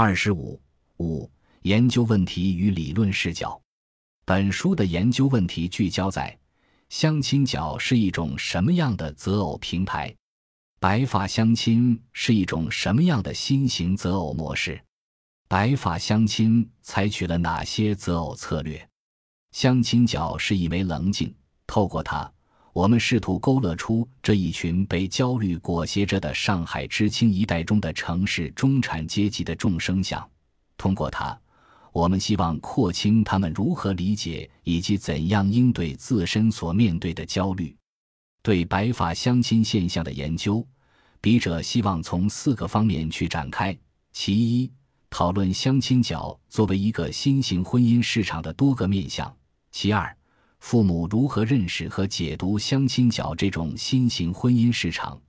[0.00, 0.60] 二十五
[0.98, 1.28] 五
[1.62, 3.60] 研究问题与理论视角。
[4.24, 6.38] 本书的研究问题聚焦在
[6.88, 10.14] 相亲角是一种什么样的择偶平台？
[10.78, 14.80] 白发相亲是一种什么样的新型择偶模式？
[15.48, 18.88] 白发相亲采取了哪些择偶策略？
[19.50, 21.34] 相亲角是一枚棱镜，
[21.66, 22.32] 透过它，
[22.78, 30.24] 我们试图勾勒出这一群被焦虑裹挟着的上海知青一代中的城市中产阶级的众生相。
[30.76, 31.36] 通过它。
[31.90, 37.76] 我们希望廓清他们如何理解以及怎样应对自身所面对的焦虑。
[38.42, 40.64] 对白发相亲现象的研究，
[41.20, 43.76] 笔者希望从四个方面去展开：
[44.12, 44.70] 其一，
[45.10, 49.26] 讨论相亲角作为一个新型婚姻市场的多个面向；
[49.72, 50.16] 其二，
[50.58, 55.20] 父母如何认识和解读相亲角这种新型婚姻市场，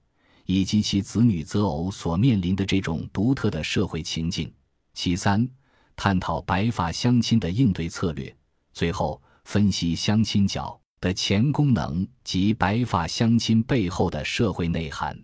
[0.46, 4.48] 以及其子女择偶所面临的这种独特的社会情境；
[4.94, 5.48] 其三，
[5.96, 8.36] 探讨白发相亲的应对策略，
[8.74, 15.18] 最后分析相亲角的前功能及白发相亲背后的社会内涵。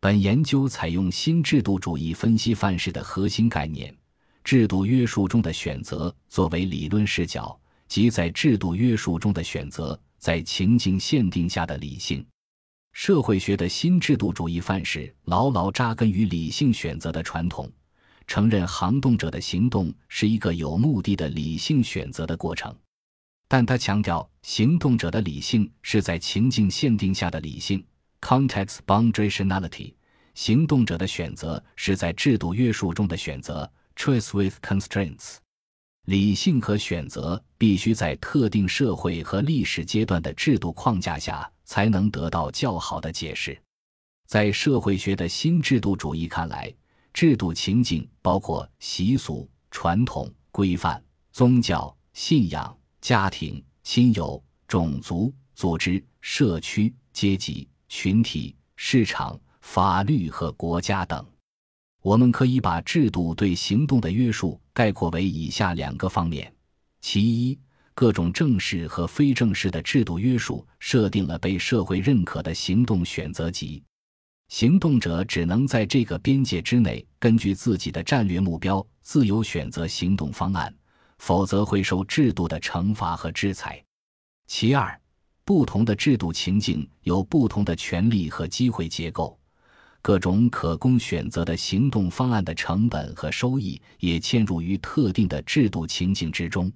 [0.00, 3.96] 本研究采用新制度主义分析范式的核心概念——
[4.44, 12.24] 制度约束中的选择作为理论视角，即在制度约束中的选择，在情境限定下的理性。
[12.92, 17.70] 社会学的新制度主义范式牢牢扎根于理性选择的传统。
[18.26, 22.76] 承认行动者的行动是一个有目的的理性选择的过程，
[23.48, 27.82] 但他强调行动者的理性是在情境限定下的理性
[28.20, 29.94] （context boundationality），。
[30.34, 35.36] 行动者的选择是在制度约束中的选择 （choice with constraints）。
[36.08, 43.56] 理性和选择必须在特定社会和历史阶段的制度框架下才能得到较好的解释。
[44.26, 46.74] 在社会学的新制度主义看来。
[47.12, 61.26] 制度情境包括习俗、传统、规范、宗教、信仰、家庭、亲友、种族、组织、社区、阶级、群体、市场、法律和国家等。
[62.02, 66.52] 我们可以把制度对行动的约束概括为以下两个方面：
[67.00, 67.58] 其一，
[67.94, 73.82] 各种正式和非正式的制度约束设定了被社会认可的行动选择集。
[74.48, 80.74] 行动者只能在这个边界之内，根据自己的战略目标自由选择行动方案，
[81.18, 83.84] 否则会受制度的惩罚和制裁。
[84.46, 84.98] 其二，
[85.44, 89.37] 不同的制度情境有不同的权利和机会结构，
[90.00, 96.72] 各种可供选择的行动方案的成本和收益也嵌入于特定的制度情境之中，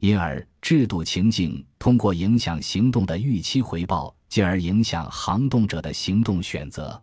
[0.00, 4.14] 因而制度情境通过影响行动的预期回报。
[4.28, 7.02] 进而影响行动者的行动选择。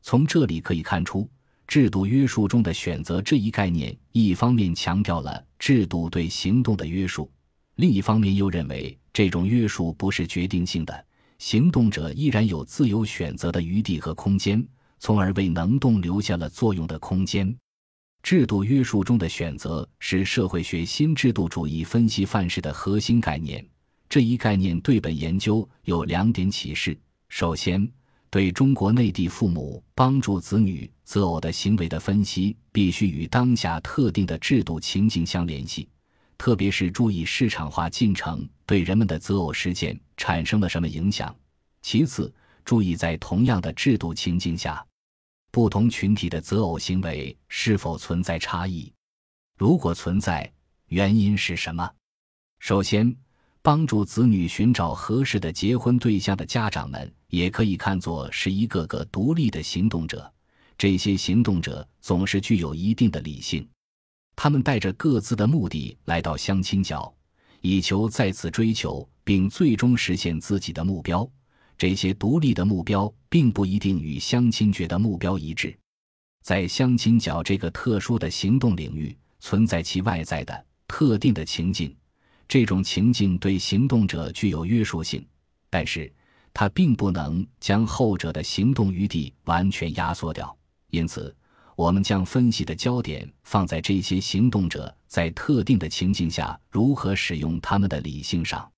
[0.00, 1.28] 从这里可以看出，
[1.66, 7.28] 制度约束中的选择这一概念，一方面强调了制度对行动的约束，
[7.74, 11.04] 另一方面又认为这种约束不是决定性的，
[11.40, 14.64] 行动者依然有自由选择的余地和空间，
[15.02, 17.52] 从而为能动留下了作用的空间。
[18.22, 23.66] 制度约束中的选择是社会学新制度主义分析范式的核心概念。
[24.08, 26.96] 这一概念对本研究有两点启示：
[27.28, 27.90] 首先，
[28.30, 35.88] 对中国内地父母帮助子女择偶的行为的分析，必须与当下特定的制度情境相联系，
[36.38, 41.28] 特别是注意市场化进程对人们的择偶实践产生了什么影响；
[41.80, 42.32] 其次，
[42.64, 44.86] 注意在同样的制度情境下，
[45.52, 48.92] 不同群体的择偶行为是否存在差异，
[49.56, 50.50] 如果存在，
[50.88, 51.88] 原因是什么？
[52.58, 53.14] 首先。
[53.64, 60.28] 帮助子女寻找合适的结婚对象的家长们，也可以看作是一个个独立的行动者。
[60.76, 63.64] 这些行动者总是具有一定的理性，
[64.34, 67.14] 他们带着各自的目的来到相亲角，
[67.60, 71.30] 以求再次追求并最终实现自己的目标。
[71.82, 75.76] 这些独立的目标并不一定与相亲角的目标一致。
[76.44, 81.92] 在相亲角这个特殊的行动领域，存在其外在的特定的情境。
[82.46, 85.26] 这种情境对行动者具有约束性，
[85.68, 86.08] 但是
[86.54, 90.56] 它并不能将后者的行动余地完全压缩掉。
[90.90, 91.34] 因此，
[91.74, 98.70] 我们将分析的焦点放在这些行动者在特定的情境下如何使用他们的理性上。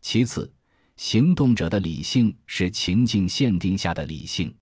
[0.00, 0.50] 其次，
[0.98, 4.52] 行动者的理性是情境限定下的理性。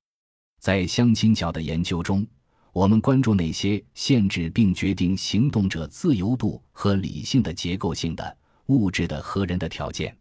[0.60, 2.24] 在相亲角的研究中。
[2.72, 8.36] 我们关注那些限制并决定行动者自由度和理性的结构性的
[8.66, 10.14] 物质的和人的条件。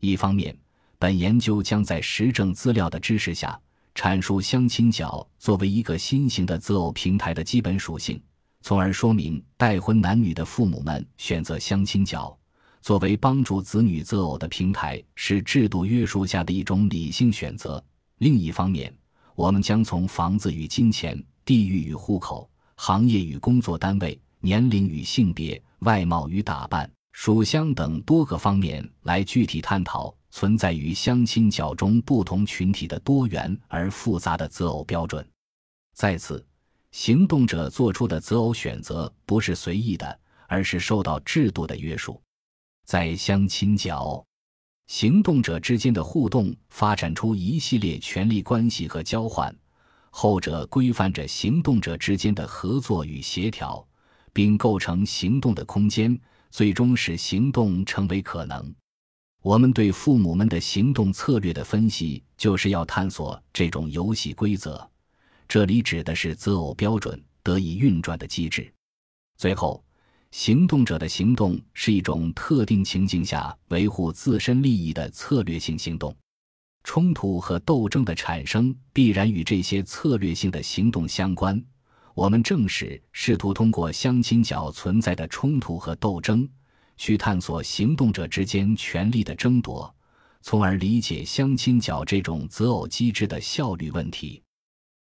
[0.00, 0.58] 一方面，
[0.98, 3.56] 本研究将在实证资料的支持下
[3.94, 8.20] 阐述相亲角作为一个新型的择偶平台的基本属性，
[8.62, 12.36] 从而说明待婚男女的父母们选择相亲角
[12.84, 17.82] 作为帮助子女择偶的平台，是制度约束下的一种理性选择。
[18.18, 18.94] 另一方面，
[19.34, 35.26] 我们将从房子与金钱、地域与户口、行业与工作单位、年龄与性别、外貌与打扮、属相等多个方面来具体探讨存在于相亲角中不同群体的多元而复杂的择偶标准。
[35.94, 36.44] 在此，
[36.90, 42.20] 行动者做出的择偶选择不是随意的，而是受到制度的约束。
[42.84, 44.22] 在相亲角，
[44.86, 49.54] 行动者之间的互动发展出一系列权力关系和交换，
[50.10, 53.86] 后者规范着行动者之间的合作与协调，
[54.34, 56.18] 并构成行动的空间，
[56.50, 58.74] 最终使行动成为可能。
[59.40, 64.86] 我们对父母们的行动策略的分析，就是要探索这种游戏规则。
[65.48, 68.70] 这里指的是择偶标准得以运转的机制。
[69.38, 69.82] 最后。
[70.34, 76.12] 行动者的行动是一种特定情境下维护自身利益的策略性行动，
[76.82, 81.64] 冲突和斗争的产生必然与这些策略性的行动相关。
[82.14, 86.48] 我们正是试图通过相亲角存在的冲突和斗争，
[86.96, 89.94] 去探索行动者之间权力的争夺，
[90.42, 94.42] 从而理解相亲角这种择偶机制的效率问题。